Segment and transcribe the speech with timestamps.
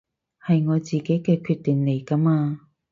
[0.43, 2.61] 係我自己嘅決定嚟㗎嘛